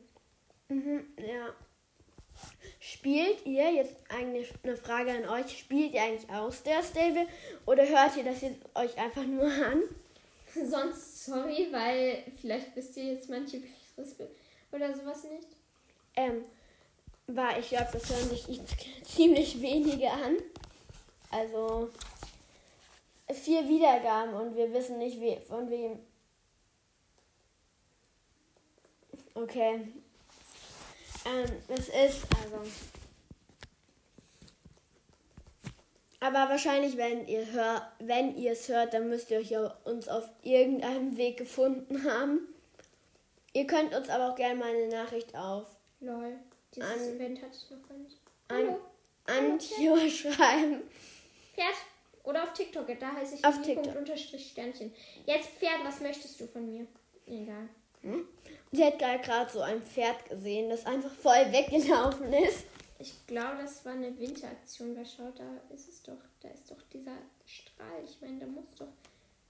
Mhm, 0.70 1.06
ja. 1.18 1.56
Spielt 2.80 3.46
ihr, 3.46 3.72
jetzt 3.72 3.96
eigentlich 4.10 4.54
eine 4.64 4.76
Frage 4.76 5.12
an 5.12 5.28
euch, 5.30 5.58
spielt 5.58 5.94
ihr 5.94 6.02
eigentlich 6.04 6.30
aus 6.30 6.62
der 6.64 6.84
Stable 6.84 7.28
oder 7.66 7.88
hört 7.88 8.16
ihr 8.16 8.24
das 8.24 8.42
jetzt 8.42 8.60
euch 8.76 8.98
einfach 8.98 9.24
nur 9.24 9.46
an? 9.46 9.84
Sonst 10.70 11.26
sorry, 11.26 11.68
weil 11.72 12.24
vielleicht 12.40 12.76
wisst 12.76 12.96
ihr 12.98 13.14
jetzt 13.14 13.30
manche 13.30 13.62
Begriffe 13.96 14.30
oder 14.72 14.94
sowas 14.94 15.24
nicht. 15.24 15.48
Ähm, 16.16 16.46
war, 17.28 17.58
ich 17.58 17.70
glaube, 17.70 17.90
das 17.92 18.10
hören 18.10 18.30
sich 18.30 18.46
ziemlich 19.04 19.62
wenige 19.62 20.10
an. 20.10 20.38
Also 21.32 21.90
vier 23.34 23.68
Wiedergaben 23.68 24.34
und 24.36 24.56
wir 24.56 24.72
wissen 24.74 25.00
nicht, 25.00 25.20
wie, 25.20 25.38
von 25.48 25.70
wem. 25.70 26.00
Okay. 29.34 29.88
Ähm, 31.26 31.52
es 31.70 31.90
ist, 31.90 32.26
also. 32.44 32.62
Aber 36.20 36.50
wahrscheinlich, 36.50 36.98
wenn 36.98 37.28
ihr 37.28 37.52
hört, 37.52 37.84
wenn 38.00 38.36
ihr 38.36 38.54
es 38.54 38.68
hört, 38.70 38.94
dann 38.94 39.10
müsst 39.10 39.30
ihr 39.32 39.40
euch 39.40 39.52
ja 39.52 39.68
uns 39.84 40.08
auf 40.08 40.28
irgendeinem 40.44 41.18
Weg 41.18 41.38
gefunden 41.38 42.04
haben. 42.10 42.40
Ihr 43.54 43.68
könnt 43.68 43.94
uns 43.94 44.10
aber 44.10 44.32
auch 44.32 44.36
gerne 44.36 44.56
mal 44.56 44.70
eine 44.74 44.88
Nachricht 44.88 45.36
auf 45.36 45.68
Lol. 46.00 46.38
Dieses 46.76 46.90
An- 46.92 47.16
Event 47.16 47.42
hatte 47.42 47.56
ich 47.56 47.70
noch 47.70 47.88
gar 47.88 47.98
nicht. 47.98 48.18
an 48.48 48.58
Hallo. 48.58 48.80
Antio 49.52 49.98
schreiben. 50.10 50.82
Pferd. 51.54 51.76
Oder 52.24 52.42
auf 52.44 52.54
TikTok, 52.54 52.88
da 53.00 53.12
heiße 53.14 53.36
ich 53.36 53.46
Auf 53.46 53.62
TikTok. 53.62 53.96
Unterstrich 53.96 54.50
Sternchen. 54.50 54.92
Jetzt 55.28 55.50
Pferd, 55.50 55.84
was 55.84 56.00
möchtest 56.00 56.40
du 56.42 56.48
von 56.48 56.66
mir? 56.66 56.88
Egal. 57.28 57.70
Sie 58.72 58.84
hat 58.86 59.00
gerade 59.00 59.52
so 59.52 59.62
ein 59.62 59.82
Pferd 59.82 60.30
gesehen, 60.30 60.70
das 60.70 60.86
einfach 60.86 61.12
voll 61.12 61.52
weggelaufen 61.52 62.32
ist. 62.34 62.66
Ich 63.00 63.26
glaube, 63.28 63.58
das 63.62 63.84
war 63.86 63.94
eine 63.94 64.18
Winteraktion, 64.18 64.96
weil 64.96 65.06
schau, 65.06 65.32
da 65.32 65.74
ist 65.74 65.90
es 65.90 66.02
doch, 66.04 66.18
da 66.42 66.50
ist 66.50 66.72
doch 66.72 66.82
dieser 66.94 67.18
Strahl. 67.46 68.04
Ich 68.04 68.20
meine, 68.22 68.40
da 68.40 68.46
muss 68.46 68.74
doch, 68.78 68.94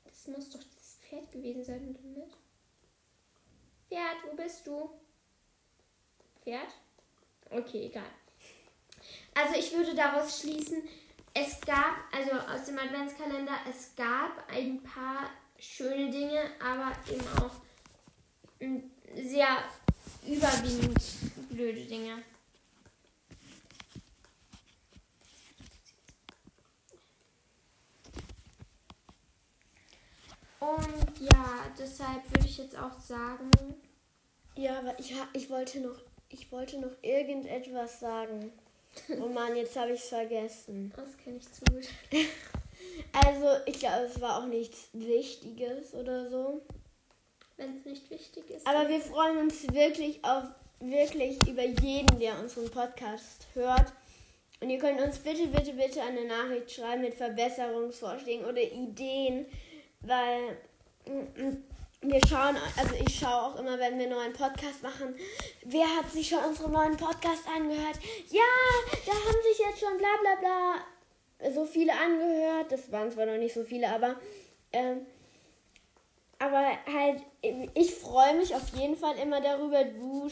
das 0.03 0.27
muss 0.27 0.49
doch 0.49 0.63
das 0.75 0.97
Pferd 1.01 1.31
gewesen 1.31 1.63
sein, 1.63 1.89
oder 1.89 2.23
nicht? 2.23 2.37
Pferd, 3.87 4.17
wo 4.29 4.35
bist 4.35 4.65
du? 4.65 4.89
Pferd? 6.43 6.69
Okay, 7.49 7.85
egal. 7.85 8.03
Also 9.35 9.59
ich 9.59 9.71
würde 9.73 9.93
daraus 9.93 10.39
schließen, 10.39 10.83
es 11.33 11.59
gab, 11.61 11.95
also 12.11 12.31
aus 12.31 12.65
dem 12.65 12.79
Adventskalender, 12.79 13.53
es 13.69 13.95
gab 13.95 14.49
ein 14.49 14.81
paar 14.81 15.29
schöne 15.59 16.09
Dinge, 16.09 16.41
aber 16.59 16.91
eben 17.11 17.27
auch 17.37 17.51
sehr 19.15 19.57
überwiegend 20.27 21.01
blöde 21.49 21.85
Dinge. 21.85 22.23
Und 30.59 31.19
ja, 31.19 31.65
deshalb 31.77 32.23
würde 32.31 32.47
ich 32.47 32.57
jetzt 32.57 32.77
auch 32.77 32.99
sagen, 32.99 33.51
Ja, 34.55 34.79
aber 34.79 34.97
ich, 34.99 35.13
ich 35.33 35.49
wollte 35.49 35.79
noch, 35.79 35.99
ich 36.29 36.51
wollte 36.51 36.79
noch 36.79 36.91
irgendetwas 37.01 37.99
sagen. 37.99 38.51
Oh 39.21 39.27
Mann, 39.27 39.57
jetzt 39.57 39.75
habe 39.75 39.91
ich 39.91 39.99
es 39.99 40.07
vergessen. 40.07 40.93
das 40.95 41.17
kenne 41.17 41.37
ich 41.37 41.51
zu 41.51 41.65
gut. 41.65 41.87
Also, 43.11 43.47
ich 43.65 43.79
glaube, 43.79 44.05
es 44.05 44.21
war 44.21 44.39
auch 44.39 44.47
nichts 44.47 44.87
Wichtiges 44.93 45.93
oder 45.93 46.29
so. 46.29 46.61
Wenn 47.57 47.77
es 47.77 47.85
nicht 47.85 48.09
wichtig 48.09 48.49
ist. 48.49 48.67
Aber 48.67 48.89
wir 48.89 48.99
freuen 48.99 49.37
uns 49.37 49.63
wirklich 49.73 50.23
auf 50.23 50.43
wirklich 50.79 51.37
über 51.47 51.63
jeden, 51.63 52.19
der 52.19 52.37
unseren 52.39 52.69
Podcast 52.69 53.47
hört. 53.53 53.93
Und 54.59 54.69
ihr 54.69 54.79
könnt 54.79 55.01
uns 55.01 55.19
bitte, 55.19 55.47
bitte, 55.47 55.73
bitte 55.73 56.01
eine 56.01 56.25
Nachricht 56.25 56.71
schreiben 56.71 57.01
mit 57.01 57.13
Verbesserungsvorschlägen 57.13 58.45
oder 58.45 58.61
Ideen, 58.61 59.45
weil 60.01 60.57
mm, 61.07 61.43
mm, 61.43 61.63
wir 62.01 62.21
schauen, 62.27 62.57
also 62.77 62.95
ich 62.95 63.19
schaue 63.19 63.41
auch 63.41 63.59
immer, 63.59 63.79
wenn 63.79 63.97
wir 63.97 64.05
einen 64.05 64.11
neuen 64.11 64.33
Podcast 64.33 64.83
machen, 64.83 65.15
wer 65.63 65.87
hat 65.97 66.11
sich 66.11 66.29
schon 66.29 66.39
unseren 66.39 66.71
neuen 66.71 66.97
Podcast 66.97 67.43
angehört? 67.47 67.99
Ja, 68.29 68.41
da 69.05 69.11
haben 69.11 69.43
sich 69.43 69.65
jetzt 69.65 69.79
schon 69.79 69.97
bla 69.97 70.15
bla 70.21 70.35
bla 70.39 71.51
so 71.53 71.65
viele 71.65 71.93
angehört. 71.93 72.71
Das 72.71 72.91
waren 72.91 73.11
zwar 73.11 73.25
noch 73.25 73.37
nicht 73.37 73.53
so 73.53 73.63
viele, 73.63 73.89
aber 73.89 74.15
ähm, 74.71 75.05
aber 76.39 76.77
halt, 76.91 77.21
ich 77.73 77.95
freue 77.95 78.37
mich 78.37 78.53
auf 78.55 78.67
jeden 78.75 78.95
Fall 78.95 79.17
immer 79.17 79.41
darüber. 79.41 79.83
Du 79.83 80.29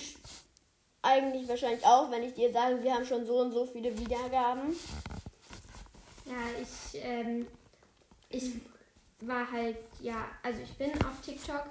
eigentlich 1.02 1.48
wahrscheinlich 1.48 1.86
auch, 1.86 2.10
wenn 2.12 2.24
ich 2.24 2.34
dir 2.34 2.52
sage, 2.52 2.82
wir 2.82 2.94
haben 2.94 3.06
schon 3.06 3.26
so 3.26 3.40
und 3.40 3.52
so 3.52 3.66
viele 3.66 3.98
Wiedergaben. 3.98 4.76
Ja, 6.26 6.62
ich, 6.62 7.02
ähm, 7.04 7.46
ich 8.30 8.54
war 9.20 9.50
halt, 9.52 9.78
ja, 10.00 10.26
also 10.42 10.62
ich 10.62 10.74
bin 10.78 10.92
auf 11.04 11.22
TikTok 11.24 11.66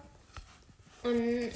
und 1.02 1.50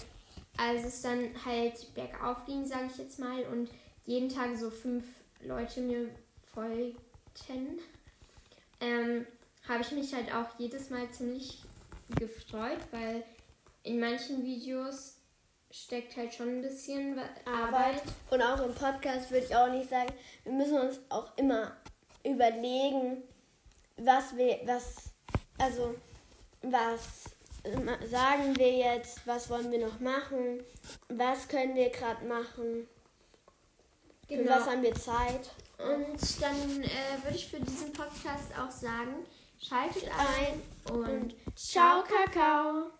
als 0.57 0.85
es 0.85 1.03
dann 1.03 1.31
halt 1.45 1.95
bergauf 1.95 2.45
ging, 2.47 2.65
sage 2.65 2.89
ich 2.91 2.99
jetzt 2.99 3.19
mal, 3.19 3.43
und 3.45 3.71
jeden 4.07 4.29
Tag 4.29 4.57
so 4.57 4.71
fünf 4.71 5.05
Leute 5.43 5.81
mir 5.81 6.09
folgten, 6.55 7.79
ähm, 8.81 9.27
habe 9.69 9.83
ich 9.83 9.93
mich 9.93 10.15
halt 10.15 10.35
auch 10.35 10.59
jedes 10.59 10.91
Mal 10.91 11.11
ziemlich 11.11 11.63
gefreut, 12.15 12.79
weil 12.91 13.25
in 13.83 14.01
manchen 14.01 14.45
Videos 14.45 15.17
steckt 15.71 16.17
halt 16.17 16.33
schon 16.33 16.59
ein 16.59 16.63
bisschen 16.63 17.19
Arbeit. 17.45 18.03
Und 18.31 18.43
auch 18.43 18.61
im 18.65 18.75
Podcast 18.75 19.31
würde 19.31 19.47
ich 19.47 19.57
auch 19.57 19.71
nicht 19.71 19.91
sagen, 19.91 20.13
wir 20.45 20.53
müssen 20.53 20.79
uns 20.79 21.01
auch 21.09 21.37
immer 21.37 21.77
überlegen, 22.25 23.23
was 23.97 24.37
wir, 24.37 24.61
was, 24.65 25.13
also, 25.59 25.95
was 26.63 27.31
ähm, 27.65 27.91
sagen 28.09 28.57
wir 28.57 28.73
jetzt, 28.73 29.27
was 29.27 29.51
wollen 29.51 29.71
wir 29.71 29.87
noch 29.87 30.01
machen, 30.01 30.63
was 31.09 31.49
können 31.49 31.75
wir 31.75 31.91
gerade 31.91 32.25
machen, 32.27 32.89
für 34.29 34.37
Genau. 34.37 34.51
was 34.53 34.67
haben 34.67 34.83
wir 34.83 34.95
Zeit. 34.95 35.51
Und 35.79 36.43
dann 36.43 36.83
äh, 36.83 37.23
würde 37.23 37.37
ich 37.37 37.49
für 37.49 37.61
diesen 37.61 37.93
Podcast 37.93 38.51
auch 38.59 38.71
sagen, 38.71 39.27
schaltet 39.59 40.05
ein 40.05 40.63
und 40.91 41.35
Ciao, 41.55 42.03
Kakao. 42.03 42.91